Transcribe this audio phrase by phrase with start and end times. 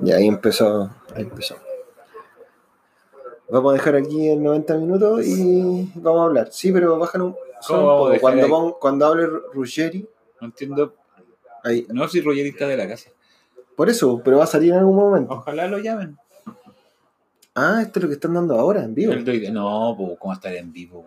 [0.00, 1.56] Y ahí empezó, ahí empezó.
[3.48, 6.48] Vamos a dejar aquí en 90 minutos y vamos a hablar.
[6.50, 8.20] Sí, pero bajan un, solo poco.
[8.20, 10.08] Cuando, cuando hable Ruggeri,
[10.40, 10.94] No entiendo.
[11.62, 11.86] ahí.
[11.90, 13.10] No soy rollerista de la casa.
[13.76, 15.34] Por eso, pero va a salir en algún momento.
[15.34, 16.18] Ojalá lo llamen.
[17.54, 19.14] Ah, esto es lo que están dando ahora, en vivo.
[19.52, 21.06] No, pues, ¿cómo estar en vivo?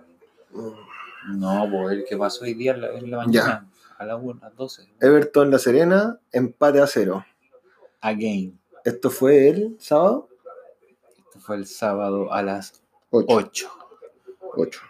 [1.27, 3.67] No, pues, el que pasó hoy día en la, mañana.
[3.97, 4.87] A las 1, a las 12.
[5.01, 7.25] Everton La Serena, empate a cero.
[8.01, 8.58] Again.
[8.85, 10.29] Esto fue el sábado
[11.19, 13.27] Esto fue el sábado a las 8.
[13.29, 13.69] 8.
[14.55, 14.81] 8.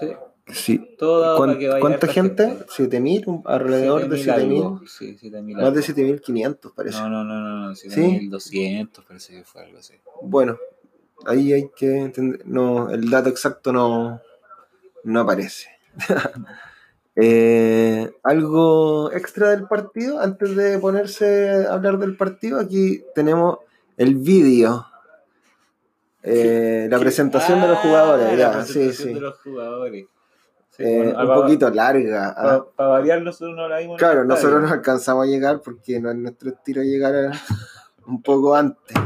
[0.00, 0.06] Sí.
[0.52, 0.96] Sí.
[0.98, 2.44] Todo ¿Cuán- para que vaya ¿Cuánta gente?
[2.68, 3.26] ¿7.000?
[3.26, 4.30] Un- Alrededor de 7.000.
[4.64, 4.80] algo.
[4.86, 5.86] Sí, 7.000 Más de algo.
[5.86, 6.98] 7.500 parece.
[6.98, 9.94] No, no, no, no, no, 7.200 parece que fue algo así.
[10.20, 10.58] Bueno,
[11.26, 12.42] ahí hay que entender.
[12.46, 14.20] No, el dato exacto no,
[15.04, 15.68] no aparece.
[17.16, 20.18] Eh, ¿Algo extra del partido?
[20.20, 23.58] Antes de ponerse a hablar del partido, aquí tenemos
[23.96, 24.86] el vídeo.
[26.22, 29.14] Eh, la presentación de los Ah, jugadores, la ya, presentación sí, sí.
[29.14, 30.06] de los jugadores.
[30.70, 32.34] Sí, Eh, bueno, un poquito larga.
[32.34, 32.86] Para ah.
[32.92, 33.98] variar, nosotros no la vimos.
[33.98, 37.32] Claro, nosotros no alcanzamos a llegar porque no es nuestro estilo llegar
[38.06, 38.96] un poco antes.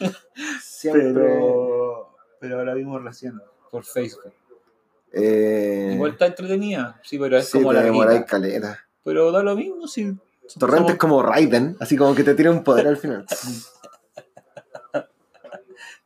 [0.62, 1.12] Siempre.
[1.14, 4.32] Pero, pero la vimos recién por Facebook.
[5.18, 8.86] Eh, Igual está entretenida, sí, pero es sí, como la caleta.
[9.02, 10.14] Pero da lo mismo si.
[10.58, 13.24] Torrente es como Raiden, así como que te tira un poder al final.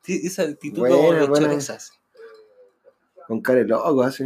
[0.06, 1.92] Esa actitud Buena, como chorezas.
[3.28, 4.24] Con cara de loco, así.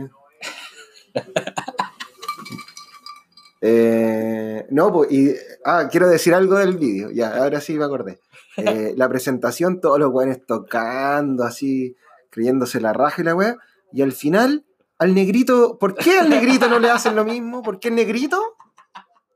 [3.66, 8.20] Eh, no, pues, y, ah, quiero decir algo del vídeo, ya, ahora sí me acordé.
[8.58, 11.96] Eh, la presentación, todos los weones tocando, así,
[12.28, 13.56] creyéndose la raja y la wea,
[13.90, 14.66] y al final,
[14.98, 17.62] al negrito, ¿por qué al negrito no le hacen lo mismo?
[17.62, 18.56] ¿Por qué el negrito?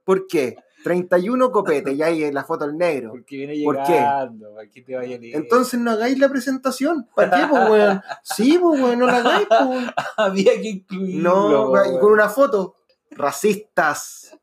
[0.05, 0.57] ¿Por qué?
[0.85, 3.11] 31 copete, y ahí en la foto el negro.
[3.11, 3.93] Porque viene ¿Por qué?
[3.93, 5.37] llegando, ¿para qué te vaya a leer?
[5.37, 7.09] Entonces no hagáis la presentación.
[7.15, 8.03] ¿Para qué, pues, weón?
[8.23, 9.87] Sí, pues, weón, no la hagáis, pues.
[10.17, 11.51] Había que incluirlo.
[11.51, 11.95] No, weón.
[11.95, 12.77] y con una foto.
[13.11, 14.39] Racistas.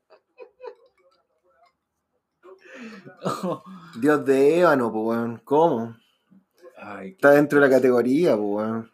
[3.99, 5.41] Dios de ébano, pues, weón.
[5.43, 5.95] ¿Cómo?
[6.77, 8.91] Ay, Está dentro de la categoría, pues, weón.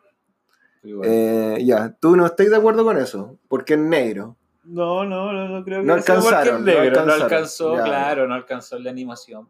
[1.03, 4.35] Eh, ya, tú no estás de acuerdo con eso, porque es negro.
[4.63, 7.83] No, no, no, no creo que No sea porque alcanzaron, es negro, no alcanzó, Ya.
[7.83, 9.47] claro, no alcanzó la animación.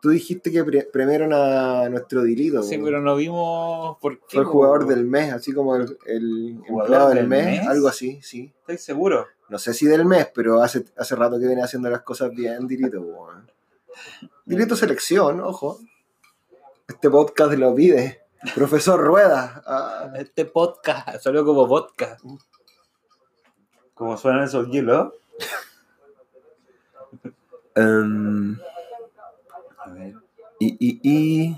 [0.00, 2.62] Tú dijiste que pre- premiaron a nuestro Dilito.
[2.62, 4.24] Sí, pero no vimos por qué.
[4.36, 7.66] Fue el jugador del mes, así como el, el ¿Jugador empleado del del mes, mes?
[7.68, 8.52] algo así, sí.
[8.60, 9.26] ¿Estoy seguro?
[9.48, 12.68] No sé si del mes, pero hace, hace rato que viene haciendo las cosas bien,
[12.68, 13.00] Dilito.
[13.00, 13.50] weón.
[14.44, 15.80] Dilito Selección, ojo.
[16.86, 18.20] Este podcast lo pide.
[18.54, 19.62] Profesor Rueda.
[19.66, 22.20] ah, Este podcast salió como podcast.
[23.94, 25.12] ¿Cómo suenan esos hielos?
[27.74, 28.58] em,
[29.78, 30.14] A ver.
[30.60, 31.56] y, y, y-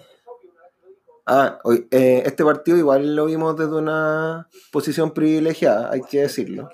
[1.32, 6.70] Ah, hoy- eh, este partido igual lo vimos desde una posición privilegiada, hay que decirlo.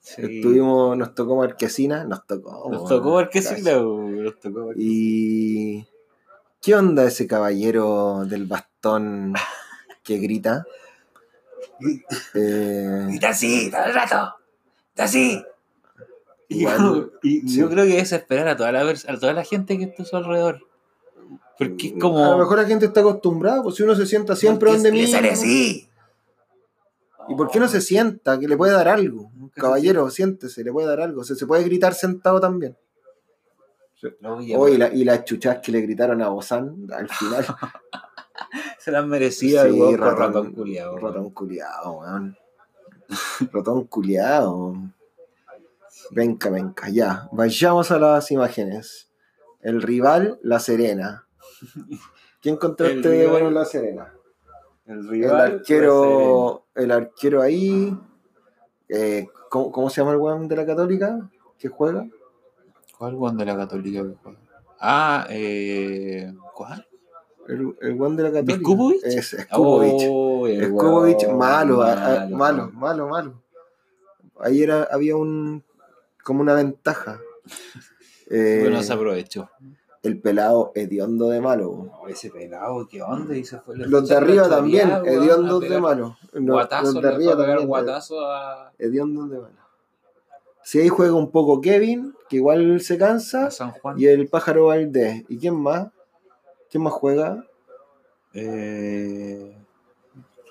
[0.00, 0.22] Sí.
[0.38, 2.70] Estuvimos, nos tocó Marquesina, nos tocó.
[2.70, 3.56] Nos tocó casi.
[3.56, 4.76] sí, nos tocó ver.
[4.78, 5.86] Y.
[6.62, 8.67] ¿Qué onda ese caballero del bastón
[10.02, 10.64] que grita?
[12.34, 14.34] Eh, Está así, todo el rato.
[14.90, 15.42] Está así.
[16.48, 17.58] Y, Igual, y sí.
[17.60, 20.06] yo creo que es esperar a toda la a toda la gente que está a
[20.06, 20.60] su alrededor.
[21.58, 22.24] Porque es como.
[22.24, 25.14] A lo mejor la gente está acostumbrada, pues si uno se sienta siempre donde mismo.
[25.14, 25.88] sale así.
[27.28, 28.38] ¿Y por qué no se sienta?
[28.38, 29.30] Que le puede dar algo.
[29.54, 31.24] Caballero, siéntese, le puede dar algo.
[31.24, 32.76] Se, se puede gritar sentado también.
[34.24, 37.44] Oh, y, la- y las chuchas que le gritaron a Bozán al final.
[38.78, 40.94] se las merecía el Sí, weón por ratón- ratón culiado.
[40.94, 41.04] weón.
[41.06, 42.38] Ratón culiado, weón.
[43.52, 44.74] Ratón culiado.
[46.10, 47.28] Venga, venga, ya.
[47.32, 49.10] Vayamos a las imágenes.
[49.60, 51.26] El rival, La Serena.
[52.40, 54.14] ¿Quién encontraste El de bueno en La Serena?
[54.86, 55.40] El El rival.
[55.40, 57.94] arquero, el arquero ahí.
[58.88, 61.28] eh, ¿cómo, cómo se llama el weón de la Católica?
[61.58, 62.06] ¿Que juega?
[62.96, 64.38] ¿Cuál weón de la Católica que juega?
[64.80, 66.32] Ah, eh.
[66.54, 66.87] ¿Cuál?
[67.48, 68.58] El, el weón de la Católica.
[68.58, 69.04] ¿Viskupovic?
[69.04, 70.02] Es Skubovic.
[70.10, 73.42] Oh, weón, malo, a- a- malo, malo, malo.
[74.40, 75.64] Ahí era, había un
[76.22, 77.20] como una ventaja.
[78.30, 79.48] Eh, Bueno, se aprovechó.
[80.02, 81.90] el pelado hediondo de malo.
[81.98, 83.34] Oh, ese pelado, ¿qué onda?
[83.34, 86.18] Y se fue Los de arriba también, hediondos de malo.
[86.34, 87.66] No, Guatazo, los de arriba también.
[87.66, 89.54] guatazo a, Hediondos de malo.
[90.62, 93.98] Si ahí juega un poco Kevin, que igual se cansa, a San Juan.
[93.98, 95.24] y el pájaro Valdés.
[95.30, 95.88] ¿Y quién más?
[96.70, 97.44] ¿Quién más juega?
[98.34, 99.56] Eh,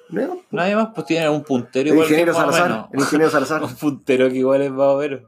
[0.09, 0.41] ¿No?
[0.51, 2.69] nadie más, pues tiene un puntero El igual que ingeniero Salazar.
[2.69, 2.87] menos.
[2.93, 3.63] El ingeniero Salazar.
[3.63, 5.21] Un puntero que igual es más o menos.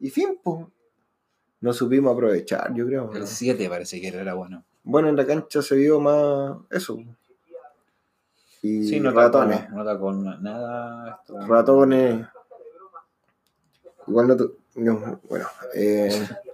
[0.00, 0.70] Y fin, po.
[1.60, 3.12] no supimos aprovechar, yo creo.
[3.12, 3.26] El ¿no?
[3.26, 4.64] 7 parece que era bueno.
[4.84, 6.98] Bueno, en la cancha se vio más eso.
[8.62, 9.68] Y Sí, no ratones.
[9.70, 11.18] no atacó nada.
[11.20, 11.40] esto.
[11.46, 12.26] Ratones.
[14.06, 14.36] Igual no.
[14.36, 16.08] tu- no, bueno, eh,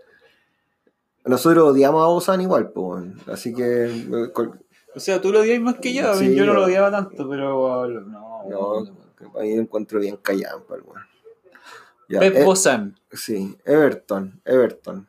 [1.28, 3.86] nosotros odiamos a Osan igual, pues, así que.
[3.86, 4.32] eh,
[4.94, 6.12] O sea, tú lo odias más que yo.
[6.14, 8.44] Sí, yo no lo odiaba tanto, pero no.
[8.48, 10.18] No, a mí me encuentro bien
[10.82, 11.02] weón.
[12.08, 12.98] Ya, Pep eh, Bozan.
[13.12, 15.06] sí, Everton, Everton.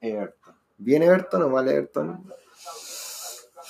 [0.00, 0.54] Everton.
[0.78, 2.24] ¿Bien Everton o mal Everton?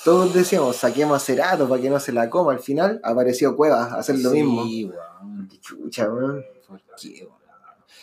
[0.04, 2.52] Todos decíamos, saquemos a Cerato para que no se la coma.
[2.52, 4.64] Al final apareció Cuevas a hacer lo mismo.
[4.64, 5.48] Sí, weón.
[5.60, 6.44] Chucha, weón.
[6.66, 7.41] ¿Por qué, weón?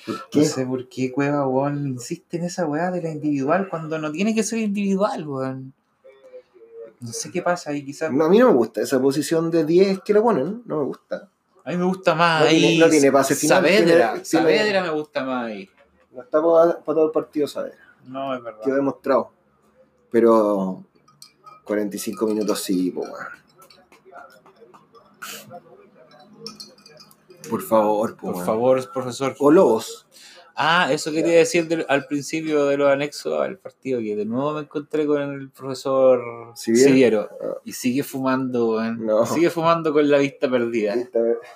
[0.05, 0.39] ¿Por qué?
[0.39, 4.11] No sé por qué Cueva, weón, insiste en esa weá de la individual cuando no
[4.11, 5.73] tiene que ser individual, weón.
[6.99, 8.11] No sé qué pasa ahí, quizás.
[8.11, 10.85] No, a mí no me gusta esa posición de 10 que le ponen, no me
[10.85, 11.29] gusta.
[11.63, 12.59] A mí me gusta más No ahí.
[12.59, 15.69] tiene- no tiene pase final, Saavedra, Saavedra me gusta más ahí.
[16.11, 17.73] No está para, todo el partido, ¿sabes?
[18.05, 18.61] No, es verdad.
[18.63, 19.31] Quedó demostrado.
[20.11, 20.83] Pero
[21.63, 23.13] 45 minutos sí, weón.
[27.49, 28.45] Por favor, po, Por weón.
[28.45, 29.35] favor, profesor.
[29.39, 30.05] O Lobos.
[30.61, 34.59] Ah, eso quería decir al principio de los anexos al partido, que de nuevo me
[34.61, 37.29] encontré con el profesor Siviero.
[37.41, 37.57] Ah.
[37.63, 38.83] Y sigue fumando.
[38.95, 39.25] No.
[39.25, 40.95] Sigue fumando con la vista perdida.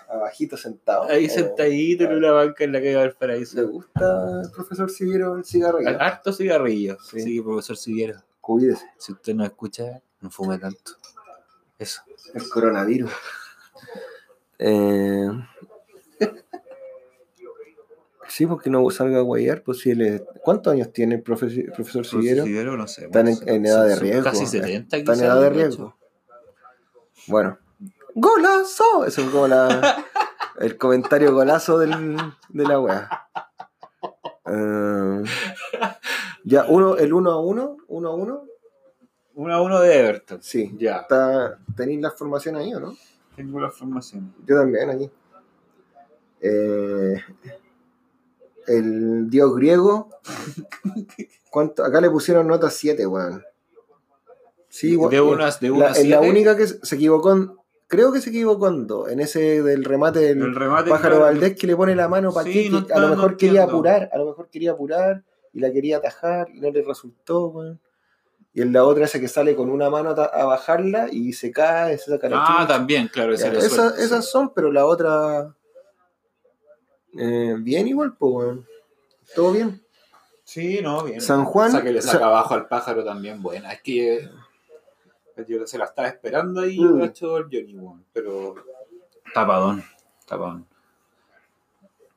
[0.09, 1.03] Abajito sentado.
[1.09, 3.67] Ahí sentadito en una banca en la calle ¿Le Valparaíso.
[3.67, 6.01] gusta el profesor Siviero el cigarrillo?
[6.01, 6.97] Harto cigarrillo.
[7.03, 7.19] Sí.
[7.19, 8.21] Sí, profesor Siviero.
[8.39, 8.85] Cuídese.
[8.97, 10.93] Si usted no escucha, no fume tanto.
[11.77, 12.01] Eso.
[12.33, 13.11] El coronavirus.
[14.59, 15.27] Eh...
[18.27, 20.23] Sí, porque no salga a guayar, pues si él es...
[20.41, 22.45] ¿Cuántos años tiene el profesor, profesor Siguero?
[22.45, 23.05] Siviero, no sé.
[23.05, 24.23] Están en, en edad de riesgo.
[24.23, 25.95] Casi 70 Están en edad de riesgo.
[27.27, 27.59] Bueno.
[28.15, 29.05] ¡Golazo!
[29.05, 30.05] Eso es como la,
[30.59, 32.17] el comentario golazo del,
[32.49, 33.09] de la wea.
[34.45, 35.23] Eh,
[36.43, 38.43] ya, uno, el 1 a 1, 1 a 1.
[39.35, 40.43] 1 a 1 de Everton.
[40.43, 40.73] Sí.
[40.77, 41.05] Ya.
[41.75, 42.95] ¿Tenéis la formación ahí o no?
[43.35, 44.33] Tengo la formación.
[44.45, 45.09] Yo también aquí.
[46.43, 47.15] Eh,
[48.67, 50.09] el dios griego.
[51.49, 51.83] ¿Cuánto?
[51.83, 53.43] Acá le pusieron nota 7, weón.
[54.69, 55.11] Sí, weón.
[55.11, 57.51] de unas de La, una es la única que se equivocó en,
[57.87, 59.09] Creo que se equivocó en dos.
[59.11, 60.89] En ese del remate del remate.
[60.89, 63.37] pájaro claro, Valdés que le pone la mano para Sí, no a lo mejor no
[63.37, 64.09] quería apurar.
[64.11, 65.23] A lo mejor quería apurar
[65.53, 67.79] y la quería atajar y no le resultó, weón.
[68.51, 71.97] Y en la otra esa que sale con una mano a, bajarla y se cae,
[71.97, 73.33] se saca la Ah, también, claro.
[73.33, 75.55] esa- esas son, pero la otra.
[77.17, 78.67] Eh, bien igual, pues, weón.
[79.35, 79.81] Todo bien.
[80.43, 81.21] Sí, no, bien.
[81.21, 83.71] San Juan- O sea, que le saca Sa- abajo al pájaro también, buena.
[83.71, 86.97] Es que eh, yo se la estaba esperando ahí, Mm.
[86.97, 88.55] lo ha hecho el Johnny Won, pero.
[89.33, 89.83] Tapadón,
[90.27, 90.67] tapadón.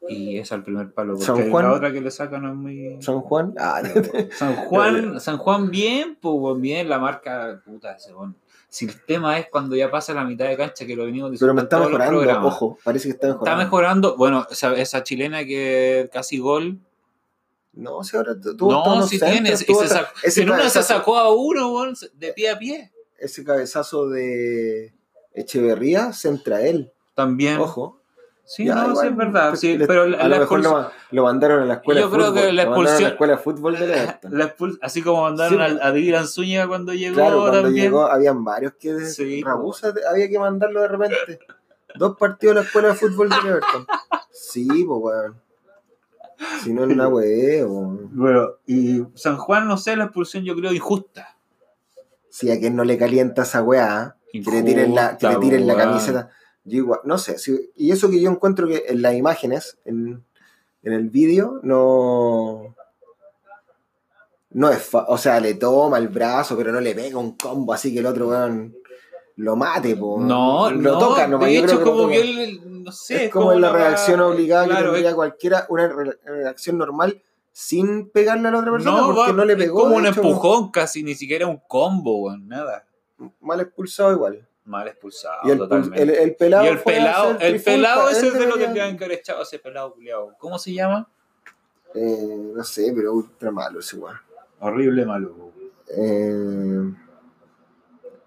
[0.09, 2.51] Y esa es el primer palo, porque San Juan- la otra que le saca no
[2.51, 3.03] es muy.
[3.03, 3.55] San Juan.
[3.59, 3.83] Ah,
[4.33, 8.37] San Juan, San Juan bien, pues bien, la marca, puta, ese weón.
[8.77, 11.33] Si el tema es cuando ya pasa la mitad de cancha que lo venimos pero
[11.33, 12.79] diciendo me en está mejorando, ojo.
[12.85, 13.65] Parece que está Está mejorando.
[13.65, 16.79] mejorando, bueno, esa, esa chilena que casi gol.
[17.73, 22.35] No, si ahora tuvo No, si tiene, en una se sacó a uno, weón, de
[22.35, 22.93] pie a pie.
[23.17, 24.93] Ese cabezazo de
[25.33, 26.93] Echeverría centra él.
[27.15, 27.59] También.
[27.59, 28.03] Ojo.
[28.49, 29.55] Sí, Ya, no, igual, sí es verdad.
[29.57, 32.17] Sí, le- pero a la, lo mejor lo, lo mandaron a la escuela Yo de
[32.17, 32.43] creo fútbol.
[32.43, 34.39] que la a expulsión- la escuela de fútbol de Everton.
[34.39, 37.85] la expul- así como mandaron Sí, al- a Dylan Zúñiga cuando llegó Claro, cuando también.
[37.87, 41.39] llegó habían varios que de Sí, Ragusa te- había que mandarlo de repente.
[41.97, 43.87] Dos partidos a la escuela de fútbol de Everton.
[44.31, 45.41] Sí, pues weón.
[46.63, 48.11] Si no es una weón.
[48.17, 51.37] Bueno, y San Juan, no sé, la expulsión yo creo injusta.
[52.29, 55.67] Si a quien no le calienta esa weá, que le tiren la, que le tiren
[55.67, 56.31] la camiseta.
[56.69, 60.25] Yo igual, no sé, si- y eso que yo encuentro que en las imágenes, en,
[60.83, 62.75] en el vídeo, no.
[64.51, 67.73] No es fa- o sea, le toma el brazo, pero no le pega un combo
[67.73, 68.75] así que el otro weón
[69.37, 70.19] lo mate, po.
[70.19, 71.49] No, lo no, toca nomás.
[71.49, 73.27] de hecho, como que él, no sé.
[73.27, 78.09] es como la reacción obligada claro, que tendría es- cualquiera, una re- reacción normal sin
[78.11, 79.81] pegarle a la otra persona, No, porque va- no le es pegó.
[79.81, 82.87] como de un hecho, empujón casi, ni siquiera un combo, weón, nada.
[83.41, 84.47] Mal expulsado igual.
[84.67, 86.03] Mal expulsado, y el, totalmente.
[86.03, 86.65] el, el pelado.
[86.65, 89.39] y el pelado, el pelado ese es de lo que debería- tendrían que haber echado
[89.41, 90.35] a ese pelado culiao.
[90.39, 91.09] ¿Cómo se llama?
[91.95, 94.17] Eh, no sé, pero ultra malo ese weón.
[94.59, 95.53] Horrible malo.
[95.89, 96.93] Eh,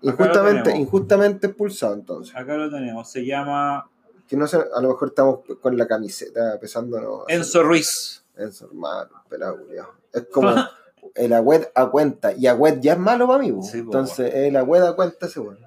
[0.02, 2.36] injustamente, injustamente expulsado entonces.
[2.36, 3.90] Acá lo tenemos, se llama
[4.28, 7.24] Que no sé, a lo mejor estamos con la camiseta pesándonos.
[7.28, 8.24] Enzo Ruiz.
[8.38, 9.90] Enzo, hermano, pelado, culiao.
[10.14, 10.54] Es como
[11.16, 12.32] el agüet a cuenta.
[12.34, 13.54] Y agüet ya es malo para mí.
[13.64, 15.60] Sí, entonces el agüet a cuenta ese weón.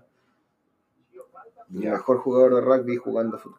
[1.75, 3.59] El mejor jugador de rugby jugando fútbol.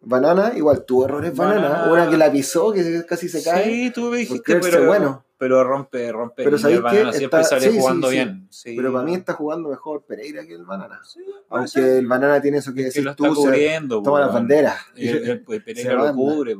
[0.00, 1.68] Banana, igual tuvo errores Banana.
[1.70, 1.92] Banana.
[1.92, 3.64] Una que la pisó, que casi se cae.
[3.64, 5.24] Sí, tú me dijiste, pero, bueno.
[5.38, 6.44] pero rompe, rompe.
[6.44, 6.96] Pero ¿sabéis qué?
[7.12, 8.14] siempre Está- sale sí, jugando sí.
[8.14, 8.46] bien.
[8.50, 11.00] Sí, Pero para mí está jugando mejor Pereira que el Banana.
[11.48, 14.20] Aunque el Banana tiene eso que Es que decir lo está tú, se cubriendo, toma
[14.20, 14.76] las banderas.
[14.94, 16.56] El, el- el Se Pereira lo cubre.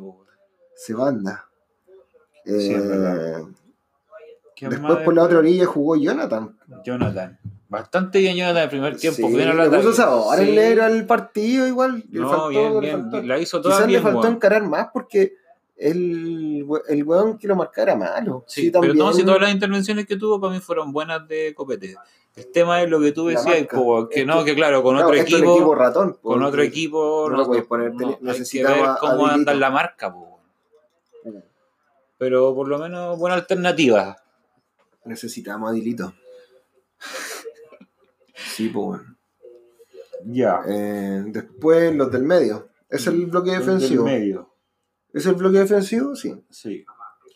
[0.74, 0.94] Se
[2.44, 3.42] es Eh, verdad.
[4.56, 6.58] ¿Quién después por la otra orilla jugó Jonathan.
[6.84, 7.38] Jonathan.
[7.68, 9.28] Bastante bien Jonathan el primer tiempo.
[9.28, 10.42] Sí, bien le puso sabor Sí.
[10.48, 12.02] el negro al partido igual.
[12.10, 13.28] Le No, faltó, bien, le bien.
[13.28, 14.34] La hizo toda Quizás bien, le faltó weón.
[14.34, 15.34] encarar más porque
[15.76, 18.44] el, we- el weón que lo marcara era malo.
[18.48, 18.98] Sí, Sí, pero también.
[18.98, 21.94] no, si todas las intervenciones que tuvo para mí fueron buenas de copete.
[22.36, 23.76] El tema es lo que tú decías, que
[24.12, 26.16] Es no, que- que claro, con Claro, otro es equipo, equipo ratón.
[26.22, 29.52] con otro equipo no puedes poner, no, ten- hay que necesitaba ver a cómo anda
[29.54, 30.40] la marca, po.
[32.16, 34.16] Pero por lo menos buena alternativa.
[35.04, 36.14] Necesitamos a Dilito.
[38.58, 39.00] Sí, pues.
[40.24, 40.62] Ya.
[40.66, 42.68] Eh, después los del medio.
[42.90, 44.04] ¿Es el bloque defensivo?
[44.04, 44.52] medio.
[45.12, 46.16] ¿Es el bloque defensivo?
[46.16, 46.34] Sí.
[46.50, 46.84] Sí.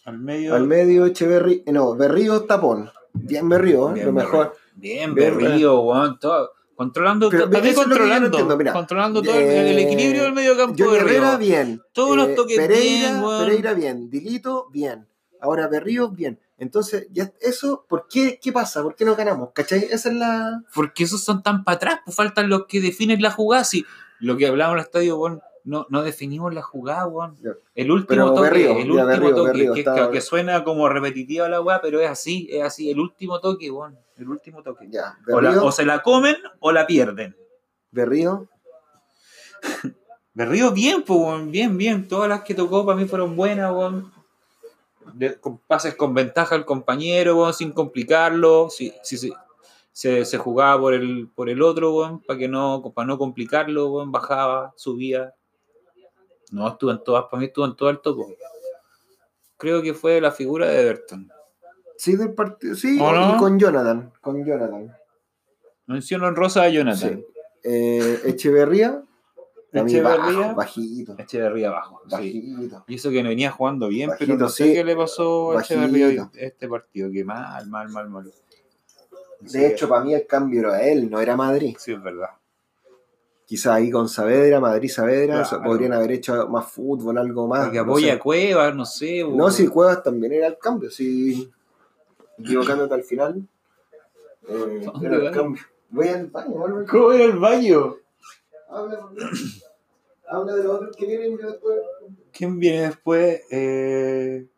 [0.04, 0.52] Al medio.
[0.56, 2.90] Al medio Echeverri, no, Berrío tapón.
[3.12, 3.94] Bien Berrío, ¿eh?
[3.94, 4.56] Bien, lo mejor.
[4.74, 6.18] Bien, Bien, Berrío, weón.
[6.18, 8.72] todo- Controlando, Pero también eso es lo que yo no controlando, entiendo, mira.
[8.72, 10.96] controlando todo el, Eh, el equilibrio del medio campo de Río.
[10.96, 11.80] Herrera, bien.
[11.92, 13.38] Todos los toques Pereira, bien.
[13.46, 14.10] Pereira, bien.
[14.10, 15.06] Dilito, bien.
[15.40, 16.40] Ahora Berrío, bien.
[16.58, 18.38] Entonces, ya eso, ¿por qué?
[18.40, 18.82] ¿Qué pasa?
[18.82, 19.50] ¿Por qué no ganamos?
[19.54, 19.84] ¿Cachai?
[19.90, 20.62] Esa es la.
[20.74, 23.64] Porque esos son tan para atrás, pues faltan los que definen la jugada.
[23.64, 23.84] Si
[24.20, 27.08] lo que hablábamos en el estadio, weón, no, no definimos la jugada.
[27.42, 27.50] Ya.
[27.74, 31.48] El último Pero toque, el último Berrío, toque, que, está- que- que suena como repetitiva
[31.48, 33.98] la weá, pero es así, es así, el último toque, weón.
[34.16, 34.86] El último toque.
[34.88, 35.18] Ya.
[35.32, 37.36] O, la- o se la comen o la pierden.
[37.90, 38.48] Berrío,
[40.34, 42.08] Berrío bien, pues, bien, bien.
[42.08, 44.12] Todas las que tocó para mí fueron buenas, weón.
[45.14, 48.68] De- con pases con ventaja al compañero, weón, sin complicarlo.
[48.70, 49.32] Si, si, si-
[49.92, 53.88] se, se jugaba por el, por el otro, weón, para que no, para no complicarlo,
[53.90, 55.34] weón, bajaba, subía.
[56.50, 58.26] No, estuvo en todas, para mí estuvo en todo el topo.
[59.56, 61.30] Creo que fue la figura de Everton.
[61.96, 62.74] sí, del partido.
[62.74, 63.34] Sí, ¿O no?
[63.34, 64.12] y con Jonathan.
[64.20, 64.94] Con Jonathan.
[65.86, 67.18] Mención honrosa a Jonathan.
[67.20, 67.26] Sí.
[67.64, 69.02] Eh, Echeverría,
[69.80, 70.38] a mí Echeverría.
[70.40, 71.14] bajo, bajito.
[71.18, 72.00] Echeverría abajo.
[72.04, 72.10] sí.
[72.10, 72.84] Bajito.
[72.88, 74.72] Y eso que no venía jugando bien, Bajito, pero no sé sí.
[74.74, 75.60] qué le pasó a.
[75.62, 77.10] Echeverría este partido.
[77.10, 78.32] Que mal, mal, mal, mal.
[79.46, 81.74] Sí, De hecho, para mí el cambio era él, no era Madrid.
[81.78, 82.28] Sí, es verdad.
[83.44, 85.42] Quizás ahí con Saavedra, Madrid-Saavedra, Claro.
[85.42, 87.70] eso podrían haber hecho más fútbol, algo más.
[87.72, 88.12] No apoya sé.
[88.12, 89.24] a Cuevas, no sé.
[89.28, 91.50] No, si Cuevas también era el cambio, si
[92.38, 93.42] equivocándote al final.
[94.48, 95.62] eh, ¿Dónde era el cambio.
[95.90, 96.84] Voy al baño, vuelvo.
[96.90, 97.96] ¿Cómo era el baño?
[98.72, 98.98] Habla,
[100.30, 101.80] habla de los otros que vienen después.
[102.32, 103.42] ¿Quién viene después?
[103.50, 104.48] Eh...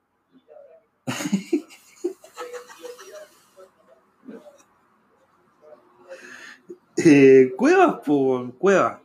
[7.04, 9.00] eh, Cuevas, pues, Cuevas.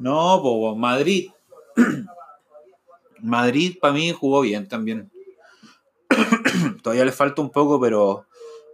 [0.00, 1.30] No, pues, Madrid.
[3.20, 5.11] Madrid para mí jugó bien también.
[6.82, 8.26] Todavía le falta un poco, pero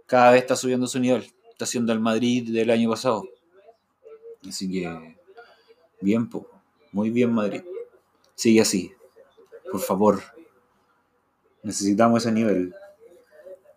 [0.05, 1.31] cada vez está subiendo su nivel.
[1.51, 3.23] Está haciendo el Madrid del año pasado.
[4.47, 5.17] Así que,
[6.01, 6.47] bien, po.
[6.91, 7.61] muy bien Madrid.
[8.35, 8.93] Sigue así,
[9.71, 10.21] por favor.
[11.61, 12.73] Necesitamos ese nivel.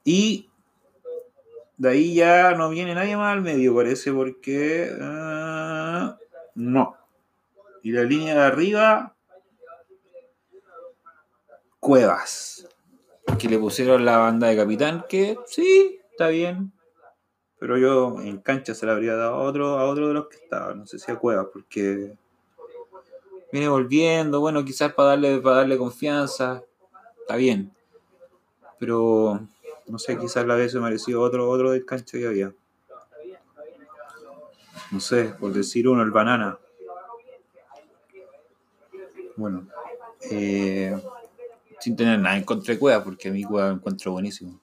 [0.05, 0.49] Y
[1.77, 4.91] de ahí ya no viene nadie más al medio, parece, porque...
[5.01, 6.17] ah,
[6.55, 6.97] no.
[7.83, 9.17] Y la línea de arriba...
[11.81, 12.69] Cuevas.
[13.43, 16.73] Que le pusieron la banda de capitán, que sí, está bien.
[17.59, 20.37] Pero yo en cancha se la habría dado a otro, a otro de los que
[20.37, 22.13] estaba, no sé si a Cuevas, porque
[23.51, 26.63] viene volviendo, bueno, quizás para darle, para darle confianza,
[27.19, 27.73] está bien.
[28.79, 29.41] Pero
[29.89, 32.55] no sé, quizás la vez se mereció otro, otro del cancha que había.
[34.93, 36.61] No sé, por decir uno, el banana.
[39.35, 39.67] Bueno,
[40.31, 40.97] eh,
[41.83, 44.59] sin tener nada en contra de Cueva, porque a mí Cueva lo encuentro buenísimo.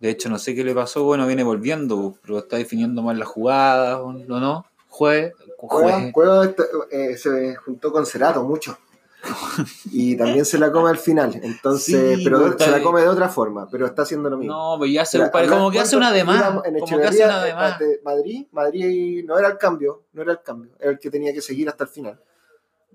[0.00, 3.26] De hecho, no sé qué le pasó, bueno, viene volviendo, pero está definiendo mal la
[3.26, 4.64] jugada, ¿o no?
[4.88, 5.32] Juegue.
[5.56, 8.76] Cuevas, este, eh, se juntó con Cerato mucho.
[9.92, 11.38] Y también se la come al final.
[11.42, 14.54] Entonces, Sí, pero pues, se la come de otra forma, pero está haciendo lo mismo.
[14.54, 16.42] No, pues ya se pare- hablar como que hace una de más.
[16.64, 17.78] en Como que hace una de eh, más.
[17.78, 21.34] de Madrid, Madrid no era el cambio, no era el cambio, era el que tenía
[21.34, 22.20] que seguir hasta el final.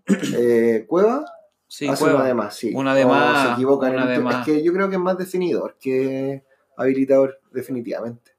[0.38, 1.24] Eh, Cueva
[1.67, 2.72] Sí, hace una de más, sí.
[2.75, 4.36] Una de más, Se equivoca en una de más.
[4.39, 6.43] Es que yo creo que es más definidor que
[6.77, 8.31] habilitador, definitivamente.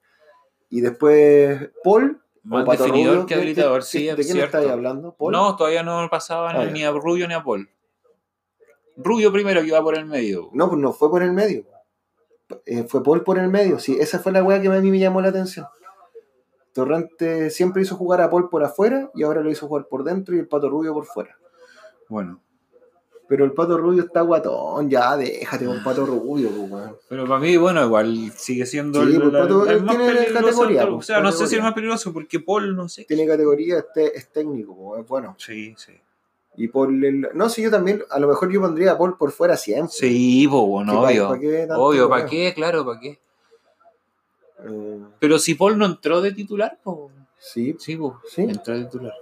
[0.70, 2.20] Y después Paul.
[2.44, 4.58] Más definidor Rubio, que ¿de- habilitador, de- sí, ¿De es quién cierto.
[4.58, 5.12] estáis hablando?
[5.16, 5.32] ¿Paul?
[5.32, 7.68] No, todavía no pasaba Ah, ni a Rubio ni a Paul.
[8.96, 10.48] Rubio primero que iba por el medio.
[10.52, 11.64] No, pues no fue por el medio.
[12.64, 13.96] Eh, fue Paul por el medio, sí.
[14.00, 15.66] Esa fue la weá que a mí me llamó la atención.
[16.72, 20.34] Torrente siempre hizo jugar a Paul por afuera y ahora lo hizo jugar por dentro
[20.34, 21.36] y el Pato Rubio por fuera.
[22.08, 22.40] Bueno,
[23.28, 26.96] Pero el Pato Rubio está guatón, ya déjate con Pato Rubio, pues, weón.
[27.08, 30.12] pero para mí, bueno, igual sigue siendo Sí, el, pues, Pato, el él más tiene
[30.12, 30.44] peligroso.
[30.46, 30.92] categoría, todos.
[30.92, 33.04] O pues, sea, no sé si el más peligroso porque Paul, no sé.
[33.04, 35.34] Tiene categoría, este, es técnico, pues, es bueno.
[35.38, 35.92] Sí, sí.
[36.58, 37.28] Y por el.
[37.34, 39.92] No, sí, yo también, a lo mejor yo pondría a Paul por fuera siempre.
[39.92, 41.28] Sí, pues, bueno, obvio.
[41.28, 42.52] ¿pa' qué tanto obvio, ¿para qué?
[42.54, 43.18] Claro, ¿para qué?
[44.64, 46.96] Eh, Pero si Paul no entró de titular, pues.
[47.38, 48.14] sí, Sí, pues.
[48.30, 48.42] Sí.
[48.42, 49.14] Entró de titular.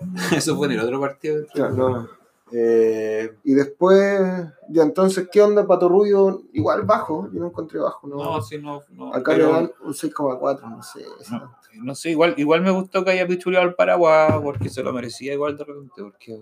[0.34, 1.44] Eso fue en el otro partido.
[1.54, 2.08] ya, no.
[2.52, 4.20] Eh, y después,
[4.68, 6.42] ya entonces, ¿qué onda Pato Rubio?
[6.52, 8.16] Igual bajo, yo no encontré bajo, ¿no?
[8.16, 8.82] No, sí, no.
[8.90, 11.04] no Acá pero- le dan un 6,4, no sé.
[11.30, 14.92] No, no sé, igual, igual me gustó que haya pichuleado el Paraguas porque se lo
[14.92, 16.40] merecía igual de repente, porque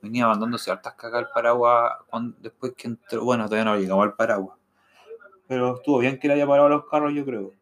[0.00, 3.22] venía mandándose hartas cagas al Paraguas cuando, después que entró.
[3.22, 4.56] Bueno, todavía no llegamos al Paraguas.
[5.46, 7.52] Pero estuvo bien que le haya parado los carros, yo creo.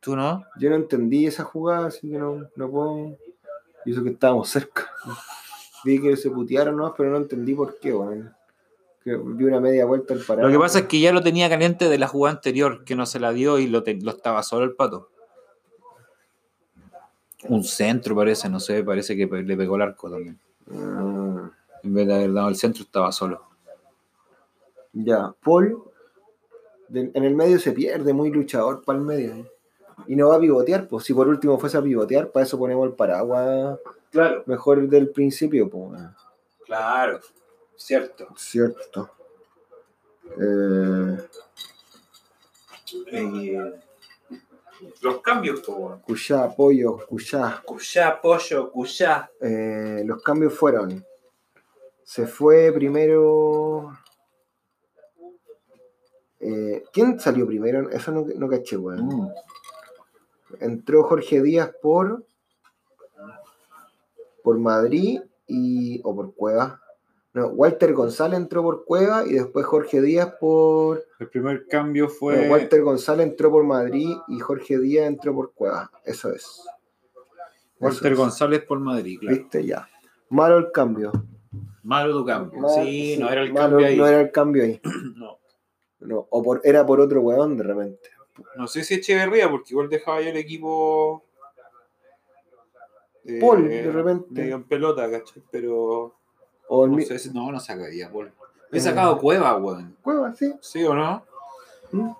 [0.00, 0.42] ¿Tú no?
[0.58, 3.18] Yo no entendí esa jugada, así que no, no puedo.
[3.84, 4.90] Y eso que estábamos cerca.
[5.84, 6.92] Vi que se putearon, ¿no?
[6.96, 8.34] pero no entendí por qué, weón.
[9.02, 10.46] Que vi una media vuelta al parado.
[10.48, 13.06] Lo que pasa es que ya lo tenía caliente de la jugada anterior, que no
[13.06, 15.08] se la dio y lo, te- lo estaba solo el pato.
[17.48, 20.38] Un centro parece, no sé, parece que le pegó el arco también.
[20.66, 21.48] Mm,
[21.82, 23.42] En vez de haber dado el centro, estaba solo.
[24.92, 25.82] ya, Paul.
[26.88, 29.32] de- en el medio se pierde, muy luchador para el medio.
[29.34, 29.50] ¿eh?
[30.08, 32.84] Y no va a pivotear, pues si por último fuese a pivotear, para eso ponemos
[32.88, 33.78] el paraguas
[34.10, 36.00] Claro, mejor del principio, pues.
[36.64, 37.20] claro,
[37.76, 38.28] cierto.
[38.36, 39.10] Cierto.
[40.40, 41.18] Eh,
[45.00, 47.62] los cambios, como Cuyá, pollo, Cuyá.
[47.64, 49.30] Cuyá, pollo, cuyá.
[49.40, 51.04] Eh, los cambios fueron.
[52.02, 53.96] Se fue primero.
[56.40, 57.90] Eh, ¿Quién salió primero?
[57.90, 59.06] Eso no, no caché, weón.
[59.06, 59.28] Mm.
[60.60, 62.24] Entró Jorge Díaz por.
[64.42, 66.00] Por Madrid y.
[66.04, 66.80] o por Cueva.
[67.32, 71.04] No, Walter González entró por Cueva y después Jorge Díaz por.
[71.20, 72.48] El primer cambio no, fue.
[72.48, 75.90] Walter González entró por Madrid y Jorge Díaz entró por Cueva.
[76.04, 76.64] Eso es.
[77.78, 78.18] Walter Eso es.
[78.18, 79.36] González por Madrid, claro.
[79.36, 79.64] ¿Viste?
[79.64, 79.88] Ya.
[80.28, 81.12] Malo el cambio.
[81.82, 82.60] Malo tu cambio.
[82.60, 83.96] Mal- sí, no era el malo, cambio ahí.
[83.96, 84.80] No era el cambio ahí.
[85.16, 85.38] No.
[86.00, 88.08] No, o por, era por otro weón de repente.
[88.56, 91.24] No sé si Echeverría, porque igual dejaba ya el equipo.
[93.24, 94.26] Eh, Paul, de repente.
[94.30, 95.42] medio en pelota, ¿cachai?
[95.50, 96.14] Pero.
[96.68, 97.30] O el No mi- sé si.
[97.30, 98.32] No, no sacaría, Paul.
[98.72, 98.80] He Eh.
[98.80, 99.96] sacado Cueva, weón.
[100.02, 100.52] Cueva, sí.
[100.60, 101.24] ¿Sí o no?
[101.92, 102.10] ¿Mm?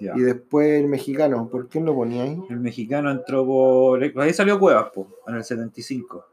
[0.00, 2.38] Y después el mexicano, ¿por quién lo ponía ahí?
[2.50, 4.02] El mexicano entró por.
[4.20, 6.26] Ahí salió Cuevas, po, en el 75.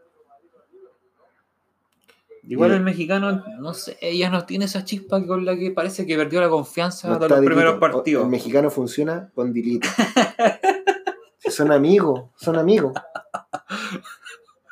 [2.44, 6.18] Igual el mexicano, no sé, ella no tiene esa chispa con la que parece que
[6.18, 7.46] perdió la confianza No de los Dilito.
[7.56, 8.24] primeros partidos.
[8.24, 9.88] El mexicano funciona con Dilito.
[11.48, 12.94] Son amigos, son amigos.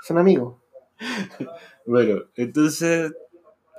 [0.03, 0.55] Son amigos.
[1.85, 3.13] Bueno, entonces,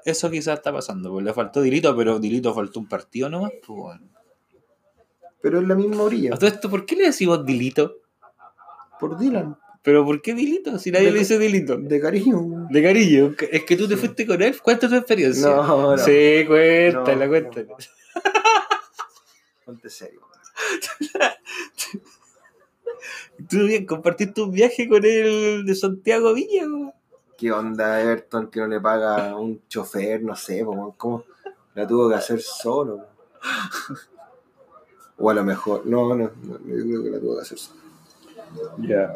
[0.05, 1.11] eso quizás está pasando.
[1.13, 3.53] Pues le faltó Dilito, pero Dilito faltó un partido nomás.
[3.67, 4.09] Pues, bueno.
[5.43, 6.35] Pero es la misma orilla.
[6.35, 7.97] A todo esto, ¿por qué le decimos Dilito?
[8.99, 9.57] Por Dylan.
[9.83, 10.79] ¿Pero por qué Dilito?
[10.79, 11.79] Si nadie De- le dice Dilito.
[11.79, 12.67] De cariño.
[12.69, 13.35] De cariño.
[13.51, 14.61] Es que tú te fuiste con él.
[14.61, 15.47] Cuéntame tu experiencia.
[15.49, 15.99] No, no.
[15.99, 17.67] Sí, cuéntala, No, cuéntala.
[19.65, 20.21] Ponte serio.
[23.51, 26.63] Tú bien, compartiste un viaje con él de Santiago a Viña.
[26.71, 26.95] po.
[27.37, 30.23] ¿Qué onda Everton que no le paga un chofer?
[30.23, 31.25] No sé, po, weón, ¿cómo
[31.75, 33.07] la tuvo que hacer solo?
[35.23, 37.81] O a lo mejor, no, no, no, yo creo que la tuvo que hacer solo.
[38.79, 39.13] Ya.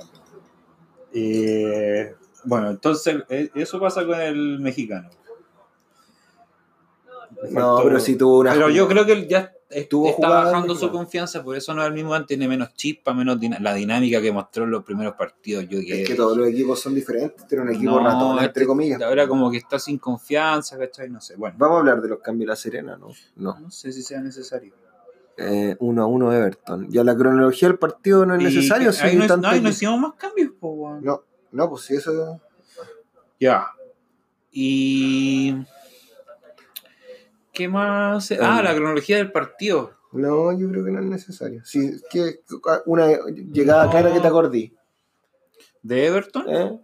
[1.12, 5.08] Eh, bueno, entonces eh, eso pasa con el mexicano.
[7.50, 8.52] No, pero sí tuvo una.
[8.52, 11.82] Pero yo creo que él ya est- Tuvo está bajando su confianza, por eso no
[11.82, 15.14] es el mismo antes, tiene menos chispa, menos la dinámica que mostró en los primeros
[15.14, 15.64] partidos.
[15.68, 18.46] Yo que, Es que todos los equipos son diferentes, tiene un equipo No, ratón, entre
[18.46, 19.00] este- comillas.
[19.02, 21.08] Ahora como que está sin confianza, ¿cachai?
[21.10, 23.08] No sé, bueno, Vamos a hablar de los cambios de la Serena, ¿no?
[23.36, 23.58] No.
[23.58, 24.74] no sé si sea necesario.
[25.36, 26.88] Eh, 1 a 1 Everton.
[26.90, 30.98] Ya la cronología del partido no es necesario, no, tanto no, hicimos más cambios, po,
[31.02, 32.40] no, no, pues sí, eso.
[33.40, 33.66] Ya.
[34.52, 35.56] Y.
[37.54, 38.30] ¿Qué más?
[38.32, 39.92] Ah, la cronología del partido.
[40.12, 41.64] No, yo creo que no es necesario.
[41.64, 42.40] Sí, que
[42.86, 43.06] una
[43.52, 43.90] llegada No.
[43.90, 44.74] clara que te acordí.
[45.82, 46.44] ¿De Everton?
[46.48, 46.80] ¿eh?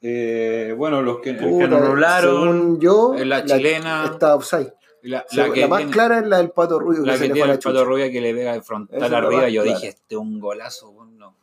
[0.00, 2.42] Eh, bueno, los que, el que Puta, nos anularon.
[2.52, 4.04] Según yo, la chilena.
[4.12, 4.72] está offside.
[5.02, 7.30] La, La, la que más tiene, clara es la del Pato Rubio la que, que
[7.34, 9.48] tiene la el pato rubia que le pega de frontal la arriba.
[9.48, 9.78] Yo clara.
[9.78, 10.92] dije, este es un golazo.
[11.16, 11.36] No.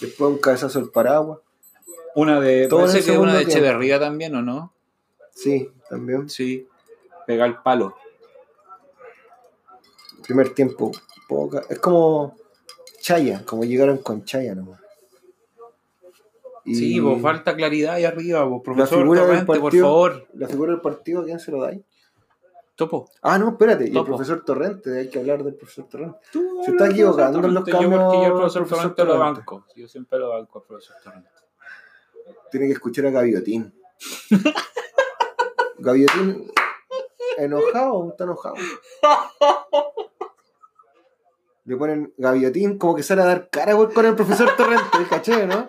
[0.00, 1.38] Después un cabezazo al paraguas.
[2.16, 2.66] Una de.
[2.66, 3.42] Todo parece que una de.
[3.44, 4.74] Echeverría también, ¿o no?
[5.32, 6.28] Sí, también.
[6.28, 6.66] Sí.
[7.28, 7.94] Pega el palo.
[10.22, 10.92] Primer tiempo,
[11.28, 11.62] poca.
[11.68, 12.34] Es como
[13.02, 14.80] Chaya, como llegaron con Chaya nomás.
[16.64, 20.26] Y Sí, pues falta claridad ahí arriba, pues, profesor Torrente, por favor.
[20.32, 21.82] La figura del partido, ¿a quién se lo dais?
[22.76, 23.10] Topo.
[23.20, 26.18] Ah, no, espérate, y el profesor Torrente, hay que hablar del profesor Torrente.
[26.32, 29.04] Tú Se está equivocando en los Torrente, yo cambios, porque yo el profesor profesor Torrente
[29.04, 29.40] lo Torrente.
[29.40, 29.66] banco.
[29.76, 31.28] Yo siempre lo banco al profesor Torrente.
[32.50, 33.74] Tiene que escuchar a Gaviotín.
[35.78, 36.50] Gaviotín,
[37.38, 38.56] enojado, está enojado.
[41.64, 45.46] Le ponen Gaviotín como que sale a dar cara güey, con el profesor Torrente, caché,
[45.46, 45.68] ¿no?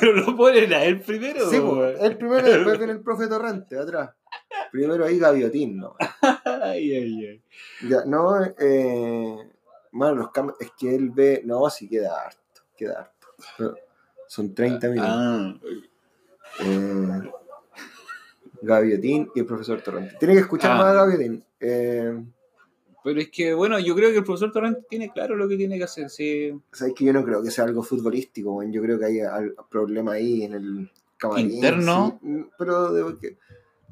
[0.00, 1.48] Pero lo ponen a él primero.
[1.48, 1.94] Sí, güey.
[2.00, 4.10] el primero después viene el profe Torrente, atrás.
[4.72, 5.96] Primero ahí Gaviotín, ¿no?
[6.44, 7.42] Ay, ay, ay.
[7.88, 9.50] Ya, no, eh,
[9.92, 13.28] bueno, los cambios, es que él ve, no, sí queda harto, queda harto.
[13.56, 13.76] Pero
[14.26, 15.10] son 30 minutos.
[15.10, 15.54] Ah,
[16.60, 17.22] Eh,
[18.62, 20.16] Gaviotín y el profesor Torrente.
[20.18, 20.76] Tiene que escuchar Ah.
[20.76, 21.44] más a Gaviotín.
[21.60, 22.22] Eh,
[23.04, 25.78] pero es que, bueno, yo creo que el profesor Torrente tiene claro lo que tiene
[25.78, 26.10] que hacer.
[26.10, 26.52] Sí.
[26.72, 30.12] sabes que yo no creo que sea algo futbolístico, yo creo que hay al- problema
[30.12, 31.52] ahí en el camarín.
[31.52, 32.18] ¿Interno?
[32.22, 32.46] sí.
[32.58, 33.38] Pero de- que,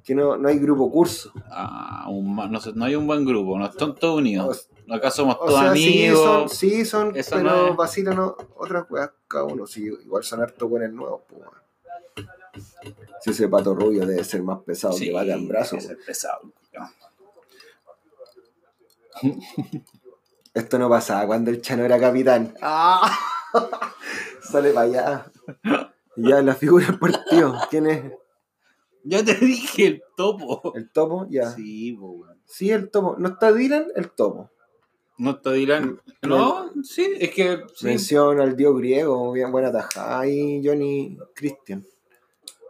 [0.02, 1.32] que no, no hay grupo curso.
[1.50, 4.68] Ah, un no, no hay un buen grupo, no están todos O, unidos.
[4.90, 6.22] Acá somos o todos sea, sí amigos.
[6.24, 9.66] son, sí son, pero no vacilan o- otras weas cada uno.
[9.66, 11.54] Sí, igual son harto buenos nuevos, pues, weón.
[13.20, 15.84] Si ese pato rubio debe ser más pesado Sí, que vaca en brazos.
[15.84, 16.52] es el pesado.
[20.54, 22.54] Esto no pasaba cuando el Chano era capitán.
[22.60, 23.16] ¡Ah!
[24.42, 25.32] Sale para allá.
[26.16, 27.56] Ya, la figura del partido.
[27.70, 28.12] ¿Quién es?
[29.02, 30.72] Ya te dije el topo.
[30.74, 31.26] ¿El topo?
[31.28, 31.50] Ya.
[31.50, 32.38] Sí, Sí, po, weón.
[32.60, 33.16] el topo.
[33.18, 33.86] ¿No está Dylan?
[33.96, 34.50] El topo.
[35.18, 36.00] No está Dylan.
[36.22, 37.86] No, sí, es que sí.
[37.86, 39.32] Mención al dios griego.
[39.32, 40.20] Bien buena tajada.
[40.20, 41.86] Ahí Johnny Christian.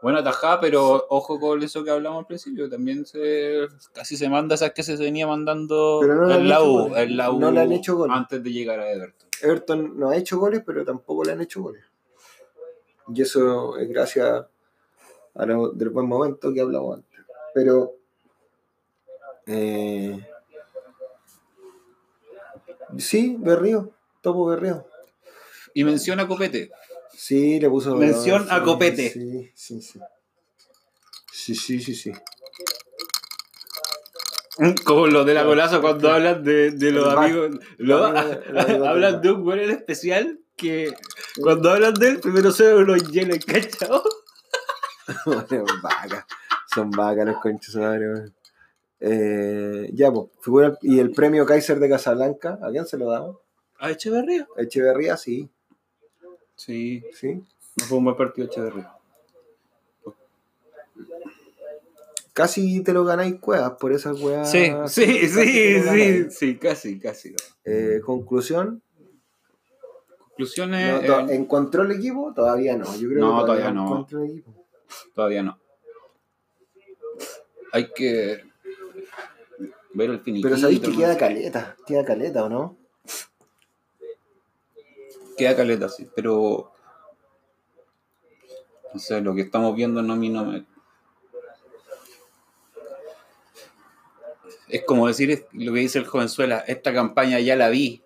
[0.04, 2.68] Buena tajada, pero ojo con eso que hablamos al principio.
[2.68, 6.98] También se casi se manda esas que se venía mandando no en la U, goles.
[7.04, 8.14] en la U No le han hecho goles.
[8.14, 9.28] antes de llegar a Everton.
[9.40, 11.82] Everton no ha hecho goles, pero tampoco le han hecho goles.
[13.14, 14.44] Y eso es gracias
[15.36, 17.20] a lo del buen momento que hablamos antes.
[17.54, 17.94] Pero.
[19.46, 20.22] eh,
[22.98, 23.90] sí, Berrío.
[24.20, 24.84] Topo Berrío.
[25.72, 26.70] Y menciona Copete.
[27.26, 27.96] Sí, le puso.
[27.96, 29.08] Mención a sí, Copete.
[29.10, 29.98] Sí, sí, sí.
[31.32, 32.12] Sí, sí, sí, sí.
[34.84, 37.50] Como los de la golazo cuando hablan de, de los El amigos.
[37.78, 40.92] lo- El amigo- el amigo del hablan de un güey en especial que
[41.40, 44.02] cuando hablan de él, primero se los hielos, ¿cachao?
[45.82, 46.26] Vacas.
[46.74, 48.32] Son vacas los conchos madre.
[49.00, 53.38] Eh, ya, pues, figura y el premio Kaiser de Casablanca, ¿a quién se lo damos?
[53.78, 54.46] ¿A Echeverría?
[54.58, 55.50] Echeverría, sí,
[56.56, 57.42] Sí, sí.
[57.76, 58.92] no fue un buen partido Echeverría.
[62.32, 64.50] Casi te lo ganáis cuevas por esas weas.
[64.50, 67.34] Sí, sí, sí, sí, sí, casi, casi.
[67.64, 68.82] Eh, conclusión,
[70.36, 72.32] Conclusiones, no, eh, ¿encontró el equipo?
[72.34, 72.86] Todavía no.
[72.96, 73.84] Yo creo No, que todavía no.
[73.84, 74.52] encontró el equipo.
[75.14, 75.58] todavía no.
[77.70, 78.42] Hay que
[79.92, 80.48] ver el finiquito.
[80.48, 82.76] Pero sabéis que queda caleta, queda caleta, ¿o no?
[85.36, 86.72] Queda caleta, sí, pero.
[88.92, 90.64] No sé, lo que estamos viendo no, a mí no me.
[94.68, 98.02] Es como decir lo que dice el jovenzuela, esta campaña ya la vi.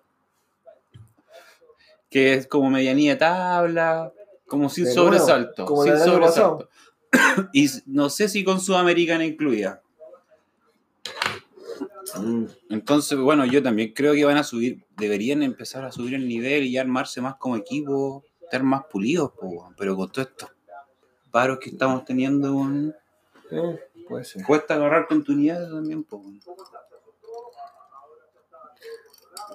[2.09, 4.13] Que es como medianía de tabla,
[4.47, 5.65] como sin De nuevo, sobresalto.
[5.65, 6.69] como sin sobresalto.
[7.53, 9.81] y no sé si con Sudamericana incluida.
[12.17, 12.45] Mm.
[12.69, 16.63] Entonces, bueno, yo también creo que van a subir, deberían empezar a subir el nivel
[16.63, 20.49] y armarse más como equipo, estar más pulidos, po, pero con todos estos
[21.31, 22.95] paros que estamos teniendo, weón,
[23.51, 24.43] Eh, puede ser.
[24.43, 26.21] cuesta agarrar continuidad también, po.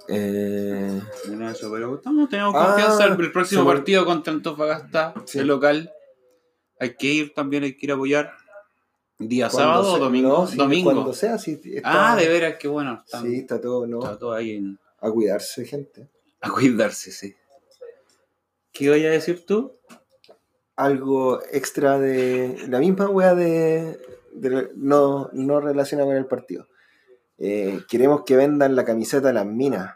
[0.08, 5.38] Eh, Bueno, eso, pero estamos, tenemos Ah, confianza el, el próximo partido contra Antofagasta, Sí.
[5.38, 5.90] el local.
[6.78, 8.32] Hay que ir también, hay que ir a apoyar.
[9.18, 10.28] ¿Día cuando sábado o domingo?
[10.28, 10.92] no, sí, domingo.
[10.92, 11.60] Cuando sea, sí.
[11.64, 13.02] Está, Ah, de veras, qué bueno.
[13.06, 14.00] Sí, está todo, ¿no?
[14.02, 16.08] está todo ahí en, A cuidarse, gente.
[16.40, 17.34] a cuidarse, sí.
[18.72, 19.78] ¿Qué voy a decir tú?
[20.76, 23.96] algo extra de la misma wea de,
[24.32, 26.66] de- no, no relaciona con el partido.
[27.38, 29.94] Eh, queremos que vendan la camiseta de las minas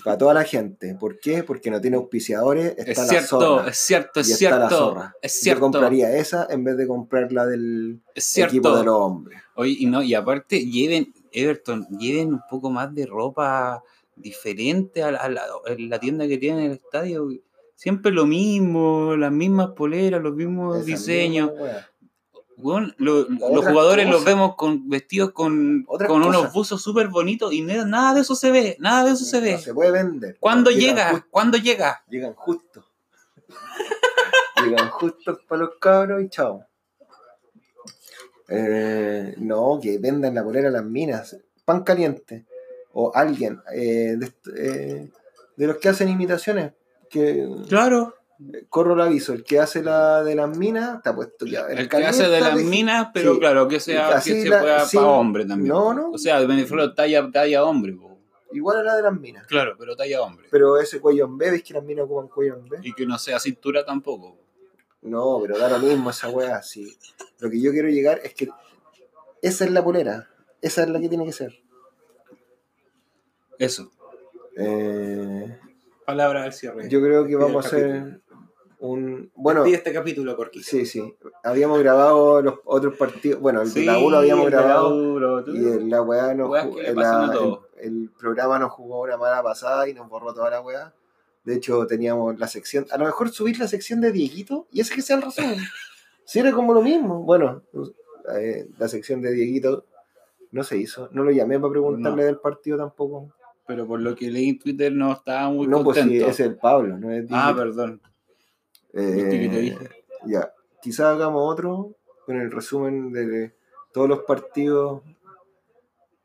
[0.00, 0.94] para toda la gente.
[0.94, 1.42] ¿Por qué?
[1.42, 3.68] Porque no tiene auspiciadores, está Es la cierto, zorra.
[3.70, 4.76] es cierto, y es está la cierto.
[4.86, 5.14] zorra.
[5.22, 5.60] Es Yo cierto.
[5.62, 8.84] compraría esa en vez de comprar la del equipo de cierto.
[8.84, 9.40] los hombres.
[9.56, 13.82] Oye, y no, y aparte, lleven, Everton, lleven un poco más de ropa
[14.16, 17.28] diferente a la, a la- a la tienda que tienen en el estadio.
[17.74, 21.50] Siempre lo mismo, las mismas poleras, los mismos Esa diseños.
[21.52, 21.88] misma
[22.60, 28.14] lo- los jugadores los vemos con vestidos con, con unos buzos súper bonitos y nada,
[28.14, 29.52] de eso se ve, nada de eso se ve.
[29.52, 30.36] No se puede vender.
[30.40, 31.10] ¿Cuándo llega?
[31.10, 32.02] justo- ¿Cuándo llega?
[32.08, 32.84] llegan justo.
[34.64, 36.64] llegan justo para los cabros y chao.
[38.48, 41.36] Eh, no, que vendan la polera a las minas.
[41.64, 42.46] Pan caliente.
[42.92, 45.10] O alguien eh, de, eh,
[45.56, 46.72] de los que hacen imitaciones.
[47.10, 48.14] Que Claro.
[48.68, 49.32] Corro el aviso.
[49.32, 51.66] El que hace la de las minas está puesto ya.
[51.66, 53.40] El, que hace de las minas, pero Sí.
[53.40, 54.96] claro, que sea Así que se la- pueda sí.
[54.96, 55.68] para hombre también.
[55.74, 56.10] No, no.
[56.10, 57.92] O sea, a talla, talla hombre.
[57.94, 58.18] po.
[58.52, 59.46] Igual a la de las minas.
[59.46, 60.46] Claro, pero talla hombre.
[60.50, 62.78] Pero ese cuello en B, ¿ves que las minas ocupan cuello en B?
[62.82, 64.38] Y que no sea cintura tampoco.
[65.02, 66.62] No, pero da lo mismo esa weá.
[66.62, 66.96] Sí.
[67.40, 68.48] Lo que yo quiero llegar es que
[69.42, 70.28] esa es la polera.
[70.62, 71.52] Esa es la que tiene que ser.
[73.58, 73.90] Eso.
[74.56, 75.58] Eh,
[76.06, 76.88] Palabra del cierre.
[76.88, 78.20] yo creo que vamos a hacer
[78.80, 79.30] un.
[79.34, 80.64] Bueno, este capítulo, Corquito.
[80.68, 81.14] sí, sí.
[81.42, 83.40] Habíamos grabado los otros partidos.
[83.40, 85.44] Bueno, el de la U lo habíamos el grabado.
[85.48, 89.94] Y el- la weá nos la- el, el programa nos jugó una mala pasada y
[89.94, 90.92] nos borró toda la weá.
[91.44, 92.86] De hecho, teníamos la sección.
[92.90, 95.58] A lo mejor subir la sección de Dieguito y ese que sea el resumen.
[96.24, 97.22] Si era como lo mismo.
[97.22, 97.62] Bueno,
[98.38, 99.86] eh, la sección de Dieguito
[100.50, 101.08] no se hizo.
[101.12, 102.26] No lo llamé para preguntarle No.
[102.26, 103.32] del partido tampoco.
[103.66, 106.26] Pero por lo que leí en Twitter no estaba muy no, pues sí, contento.
[106.28, 107.56] es el Pablo, no es Ah, Dieguito.
[107.56, 108.00] perdón.
[108.94, 109.76] Eh.
[110.26, 111.94] Ya, quizás hagamos otro
[112.26, 113.54] con el resumen de
[113.92, 115.02] todos los partidos,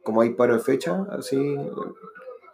[0.04, 1.56] como hay paro de fecha, así,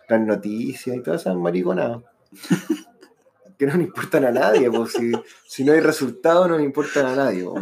[0.07, 2.03] las noticias y todas esas mariconadas.
[3.57, 5.11] que no le importan a nadie, pues si,
[5.47, 7.43] si no hay resultados no le importan a nadie.
[7.43, 7.59] po.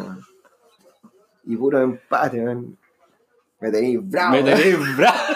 [1.45, 2.77] Y puro empate, man.
[3.59, 4.31] Me tenéis bravo.
[4.33, 5.17] Me tenéis bravo.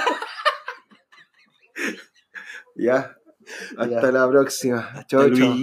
[2.75, 3.17] Ya,
[3.77, 4.11] hasta Ya.
[4.11, 5.05] la próxima.
[5.07, 5.53] Chau, chau.